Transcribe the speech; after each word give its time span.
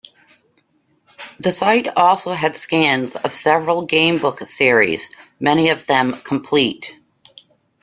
The 1.41 1.51
site 1.51 1.87
also 1.95 2.33
had 2.33 2.57
scans 2.57 3.15
of 3.15 3.31
several 3.31 3.85
gamebook 3.87 4.43
series, 4.47 5.15
many 5.39 5.69
of 5.69 5.85
them 5.85 6.19
complete. 6.21 6.95